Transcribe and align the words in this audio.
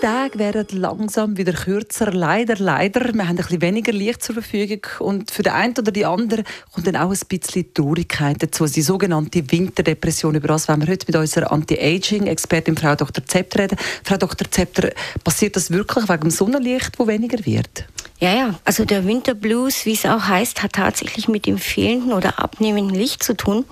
Tage 0.00 0.38
werden 0.38 0.66
langsam 0.78 1.36
wieder 1.36 1.52
kürzer. 1.52 2.12
Leider, 2.12 2.56
leider. 2.56 3.12
Wir 3.12 3.28
haben 3.28 3.30
ein 3.30 3.36
bisschen 3.36 3.60
weniger 3.60 3.92
Licht 3.92 4.22
zur 4.22 4.34
Verfügung. 4.34 4.82
Und 5.00 5.30
für 5.30 5.42
den 5.42 5.52
einen 5.52 5.74
oder 5.76 5.90
die 5.90 6.06
andere 6.06 6.44
kommt 6.72 6.86
dann 6.86 6.96
auch 6.96 7.10
ein 7.10 7.18
bisschen 7.28 7.74
Traurigkeit 7.74 8.40
dazu. 8.40 8.66
Die 8.66 8.82
sogenannte 8.82 9.50
Winterdepression. 9.50 10.36
Über 10.36 10.48
das 10.48 10.68
wollen 10.68 10.82
wir 10.82 10.88
heute 10.88 11.06
mit 11.08 11.16
unserer 11.16 11.50
Anti-Aging-Expertin 11.50 12.76
Frau 12.76 12.94
Dr. 12.94 13.24
Zepter 13.26 13.64
reden. 13.64 13.78
Frau 14.04 14.16
Dr. 14.16 14.48
Zepter, 14.50 14.90
passiert 15.24 15.56
das 15.56 15.70
wirklich 15.70 16.08
wegen 16.08 16.20
dem 16.20 16.30
Sonnenlicht, 16.30 16.98
wo 16.98 17.06
weniger 17.06 17.44
wird? 17.44 17.86
Ja, 18.20 18.34
ja. 18.34 18.54
Also 18.64 18.84
der 18.84 19.06
Winterblues, 19.06 19.86
wie 19.86 19.92
es 19.92 20.04
auch 20.04 20.24
heißt, 20.24 20.62
hat 20.62 20.72
tatsächlich 20.72 21.28
mit 21.28 21.46
dem 21.46 21.58
fehlenden 21.58 22.12
oder 22.12 22.40
abnehmenden 22.40 22.96
Licht 22.96 23.22
zu 23.22 23.36
tun. 23.36 23.64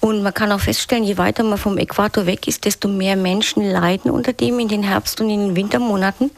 Und 0.00 0.22
man 0.22 0.34
kann 0.34 0.52
auch 0.52 0.60
feststellen, 0.60 1.04
je 1.04 1.16
weiter 1.16 1.42
man 1.42 1.56
vom 1.56 1.78
Äquator 1.78 2.26
weg 2.26 2.46
ist, 2.46 2.66
desto 2.66 2.86
mehr 2.86 3.16
Menschen 3.16 3.62
leiden 3.62 4.10
unter 4.10 4.34
dem 4.34 4.58
in 4.58 4.68
den 4.68 4.82
Herbst- 4.82 5.20
und 5.22 5.30
in 5.30 5.40
den 5.40 5.56
Wintermonaten. 5.56 6.30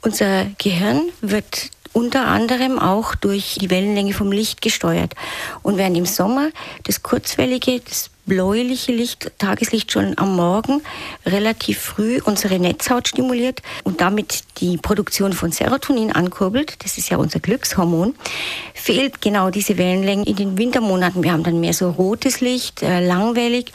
Unser 0.00 0.46
Gehirn 0.56 1.02
wird 1.20 1.70
unter 1.92 2.26
anderem 2.26 2.78
auch 2.78 3.14
durch 3.14 3.58
die 3.60 3.68
Wellenlänge 3.68 4.14
vom 4.14 4.32
Licht 4.32 4.62
gesteuert. 4.62 5.14
Und 5.62 5.76
während 5.76 5.98
im 5.98 6.06
Sommer 6.06 6.50
das 6.84 7.02
kurzwellige, 7.02 7.80
das 7.80 8.10
bläuliche 8.30 8.92
Licht, 8.92 9.32
Tageslicht 9.38 9.90
schon 9.90 10.16
am 10.16 10.36
Morgen 10.36 10.82
relativ 11.26 11.80
früh 11.80 12.20
unsere 12.24 12.60
Netzhaut 12.60 13.08
stimuliert 13.08 13.60
und 13.82 14.00
damit 14.00 14.44
die 14.58 14.76
Produktion 14.76 15.32
von 15.32 15.50
Serotonin 15.50 16.12
ankurbelt, 16.12 16.76
das 16.84 16.96
ist 16.96 17.10
ja 17.10 17.16
unser 17.16 17.40
Glückshormon, 17.40 18.14
fehlt 18.72 19.20
genau 19.20 19.50
diese 19.50 19.78
Wellenlänge 19.78 20.26
in 20.26 20.36
den 20.36 20.56
Wintermonaten. 20.56 21.24
Wir 21.24 21.32
haben 21.32 21.42
dann 21.42 21.58
mehr 21.58 21.74
so 21.74 21.90
rotes 21.90 22.40
Licht, 22.40 22.84
äh, 22.84 23.04
langwellig 23.04 23.72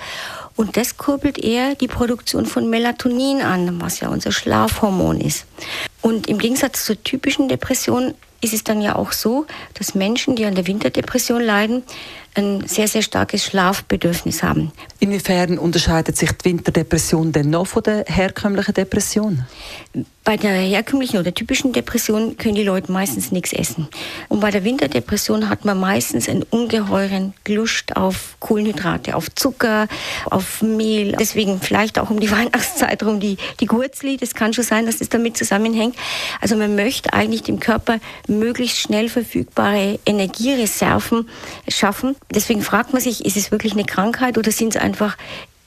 und 0.56 0.78
das 0.78 0.96
kurbelt 0.96 1.38
eher 1.38 1.76
die 1.76 1.90
Produktion 1.90 2.46
von 2.46 2.70
Melatonin 2.70 3.42
an, 3.42 3.82
was 3.82 4.00
ja 4.00 4.08
unser 4.08 4.32
Schlafhormon 4.32 5.20
ist. 5.20 5.46
Und 6.02 6.28
im 6.28 6.38
Gegensatz 6.38 6.86
zur 6.86 7.04
typischen 7.04 7.50
Depression 7.50 8.14
ist 8.40 8.54
es 8.54 8.64
dann 8.64 8.82
ja 8.82 8.96
auch 8.96 9.12
so, 9.12 9.46
dass 9.74 9.96
Menschen, 9.96 10.38
die 10.38 10.46
an 10.46 10.56
der 10.56 10.68
Winterdepression 10.68 11.42
leiden, 11.42 11.84
ein 12.36 12.68
sehr, 12.68 12.88
sehr 12.88 13.02
starkes 13.02 13.44
Schlafbedürfnis 13.46 14.44
haben. 14.44 14.72
Inwiefern 15.00 15.58
unterscheidet 15.58 16.18
sich 16.18 16.32
die 16.32 16.46
Winterdepression 16.46 17.32
denn 17.32 17.50
noch 17.50 17.68
von 17.68 17.84
der 17.84 18.06
herkömmlichen 18.08 18.74
Depression? 18.74 19.46
Bei 20.24 20.38
der 20.38 20.54
herkömmlichen 20.54 21.20
oder 21.20 21.34
typischen 21.34 21.72
Depression 21.72 22.36
können 22.38 22.56
die 22.56 22.64
Leute 22.64 22.92
meistens 22.92 23.32
nichts 23.32 23.54
essen. 23.54 23.88
Und 24.28 24.40
bei 24.40 24.50
der 24.50 24.64
Winterdepression 24.64 25.50
hat 25.50 25.66
man 25.66 25.80
meistens 25.80 26.28
einen 26.28 26.42
ungeheuren 26.42 27.36
Lust 27.48 27.96
auf 27.96 28.36
Kohlenhydrate, 28.40 29.16
auf 29.16 29.34
Zucker, 29.36 29.88
auf 30.32 30.64
Mehl. 30.64 31.16
Deswegen 31.20 31.62
vielleicht 31.62 32.00
auch 32.00 32.10
um 32.10 32.20
die 32.20 32.32
Weihnachtszeit 32.36 33.04
rum 33.04 33.20
die, 33.20 33.38
die 33.60 33.68
Gurzli. 33.68 34.18
Das 34.18 34.34
kann 34.34 34.52
schon 34.52 34.64
sein, 34.64 34.88
dass 34.88 34.98
das 34.98 35.10
damit 35.10 35.38
zusammenhängt. 35.38 35.96
Also 36.42 36.56
man 36.56 36.76
möchte 36.76 37.14
eigentlich 37.14 37.44
dem 37.44 37.60
Körper 37.60 38.00
möglichst 38.28 38.80
schnell 38.80 39.10
verfügbare 39.10 40.00
Energiereserven 40.08 41.30
schaffen. 41.68 42.16
Deswegen 42.32 42.62
fragt 42.62 42.94
man 42.94 43.02
sich, 43.02 43.26
ist 43.26 43.38
es 43.38 43.52
wirklich 43.52 43.74
eine 43.74 43.86
Krankheit 43.86 44.38
oder 44.38 44.52
sind 44.52 44.76
es 44.76 44.82
einfach 44.82 45.18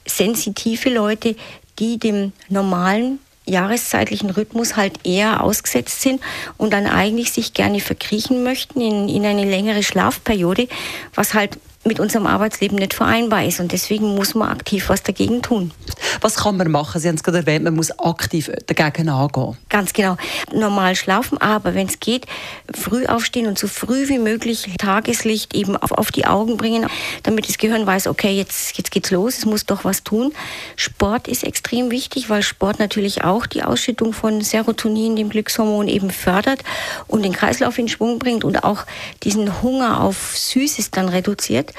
sensitive 0.06 0.90
Leute, 0.90 1.36
die 1.78 1.98
dem 1.98 2.32
normalen 2.48 3.20
jahreszeitlichen 3.48 4.30
Rhythmus 4.30 4.76
halt 4.76 5.06
eher 5.06 5.42
ausgesetzt 5.42 6.02
sind 6.02 6.20
und 6.56 6.72
dann 6.72 6.86
eigentlich 6.86 7.32
sich 7.32 7.54
gerne 7.54 7.80
verkriechen 7.80 8.42
möchten 8.42 8.80
in, 8.80 9.08
in 9.08 9.24
eine 9.24 9.44
längere 9.44 9.82
Schlafperiode, 9.82 10.68
was 11.14 11.34
halt 11.34 11.58
mit 11.88 11.99
unserem 11.99 12.26
Arbeitsleben 12.26 12.78
nicht 12.78 12.94
vereinbar 12.94 13.44
ist. 13.44 13.59
Und 13.59 13.72
deswegen 13.72 14.15
muss 14.15 14.34
man 14.34 14.50
aktiv 14.50 14.88
was 14.88 15.03
dagegen 15.03 15.43
tun. 15.43 15.72
Was 16.21 16.37
kann 16.37 16.56
man 16.56 16.71
machen? 16.71 17.00
Sie 17.00 17.09
haben 17.09 17.16
es 17.16 17.25
gerade 17.25 17.38
erwähnt, 17.38 17.65
man 17.65 17.75
muss 17.75 17.91
aktiv 17.99 18.50
dagegen 18.66 19.09
angehen. 19.09 19.56
Ganz 19.69 19.93
genau. 19.93 20.16
Normal 20.53 20.94
schlafen, 20.94 21.38
aber 21.38 21.75
wenn 21.75 21.88
es 21.88 21.98
geht, 21.98 22.27
früh 22.72 23.06
aufstehen 23.06 23.47
und 23.47 23.59
so 23.59 23.66
früh 23.66 24.09
wie 24.09 24.19
möglich 24.19 24.69
Tageslicht 24.78 25.54
eben 25.54 25.77
auf, 25.77 25.93
auf 25.93 26.12
die 26.12 26.27
Augen 26.27 26.56
bringen, 26.56 26.87
damit 27.22 27.48
das 27.48 27.59
Gehirn 27.59 27.87
weiß, 27.87 28.06
okay, 28.06 28.31
jetzt, 28.37 28.77
jetzt 28.77 28.91
geht's 28.91 29.10
los, 29.10 29.38
es 29.38 29.47
muss 29.47 29.66
doch 29.66 29.84
was 29.84 30.04
tun. 30.04 30.32
Sport 30.77 31.28
ist 31.28 31.44
extrem 31.44 31.91
wichtig, 31.91 32.31
weil 32.31 32.43
Sport 32.43 32.78
natürlich 32.78 33.25
auch 33.25 33.47
die 33.47 33.62
Ausschüttung 33.62 34.12
von 34.12 34.41
Serotonin, 34.43 35.16
dem 35.16 35.31
Glückshormon, 35.31 35.88
eben 35.88 36.10
fördert 36.10 36.62
und 37.06 37.25
den 37.25 37.32
Kreislauf 37.32 37.78
in 37.78 37.88
Schwung 37.88 38.19
bringt 38.19 38.44
und 38.44 38.65
auch 38.65 38.84
diesen 39.22 39.62
Hunger 39.62 40.00
auf 40.00 40.37
Süßes 40.37 40.91
dann 40.91 41.09
reduziert. 41.09 41.72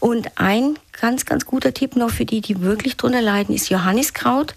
Und 0.00 0.30
ein 0.36 0.78
ganz, 1.00 1.24
ganz 1.24 1.46
guter 1.46 1.74
Tipp 1.74 1.96
noch 1.96 2.10
für 2.10 2.24
die, 2.24 2.40
die 2.40 2.60
wirklich 2.60 2.96
drunter 2.96 3.22
leiden, 3.22 3.54
ist 3.54 3.70
Johanniskraut. 3.70 4.54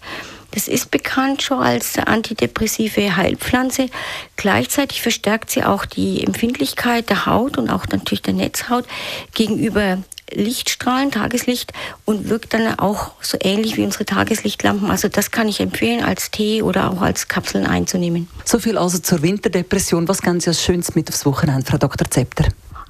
Das 0.52 0.66
ist 0.66 0.90
bekannt 0.90 1.42
schon 1.42 1.60
als 1.60 1.98
antidepressive 1.98 3.16
Heilpflanze. 3.16 3.90
Gleichzeitig 4.36 5.02
verstärkt 5.02 5.50
sie 5.50 5.62
auch 5.62 5.84
die 5.84 6.24
Empfindlichkeit 6.24 7.10
der 7.10 7.26
Haut 7.26 7.58
und 7.58 7.70
auch 7.70 7.86
natürlich 7.86 8.22
der 8.22 8.34
Netzhaut 8.34 8.86
gegenüber 9.34 9.98
Lichtstrahlen, 10.32 11.10
Tageslicht 11.10 11.72
und 12.04 12.28
wirkt 12.28 12.54
dann 12.54 12.78
auch 12.78 13.12
so 13.20 13.38
ähnlich 13.40 13.76
wie 13.76 13.84
unsere 13.84 14.04
Tageslichtlampen. 14.04 14.90
Also 14.90 15.08
das 15.08 15.30
kann 15.30 15.48
ich 15.48 15.60
empfehlen, 15.60 16.04
als 16.04 16.30
Tee 16.30 16.62
oder 16.62 16.90
auch 16.90 17.00
als 17.00 17.28
Kapseln 17.28 17.66
einzunehmen. 17.66 18.28
So 18.44 18.58
viel 18.58 18.76
also 18.78 18.98
zur 18.98 19.22
Winterdepression. 19.22 20.08
Was 20.08 20.22
ganz 20.22 20.44
Sie 20.44 20.50
als 20.50 20.62
Schönes 20.62 20.94
mit 20.94 21.08
aufs 21.08 21.24
Wochenende, 21.24 21.66
Frau 21.66 21.78
Dr. 21.78 22.10
Zepter? 22.10 22.44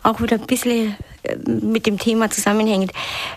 Auch 0.09 0.21
wieder 0.21 0.37
ein 0.37 0.47
bisschen 0.47 0.97
äh, 1.23 1.37
mit 1.47 1.87
dem 1.87 1.99
Thema 1.99 2.31
zusammenhängt. 2.31 2.93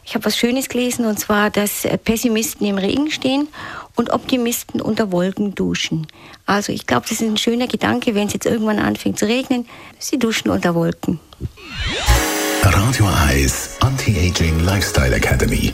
Ich 0.05 0.15
habe 0.15 0.25
was 0.25 0.37
Schönes 0.37 0.69
gelesen 0.69 1.05
und 1.05 1.19
zwar, 1.19 1.49
dass 1.49 1.85
äh, 1.85 1.97
Pessimisten 1.97 2.65
im 2.65 2.77
Regen 2.77 3.11
stehen 3.11 3.47
und 3.95 4.11
Optimisten 4.11 4.81
unter 4.81 5.11
Wolken 5.11 5.53
duschen. 5.53 6.07
Also 6.45 6.71
ich 6.71 6.87
glaube, 6.87 7.03
das 7.09 7.19
ist 7.19 7.21
ein 7.21 7.37
schöner 7.37 7.67
Gedanke, 7.67 8.15
wenn 8.15 8.27
es 8.27 8.33
jetzt 8.33 8.45
irgendwann 8.45 8.79
anfängt 8.79 9.19
zu 9.19 9.25
regnen, 9.25 9.67
sie 9.99 10.17
duschen 10.17 10.49
unter 10.49 10.73
Wolken. 10.75 11.19
Radio 12.63 13.09
Eyes 13.29 13.77
Anti-Aging 13.81 14.63
Lifestyle 14.63 15.15
Academy. 15.15 15.73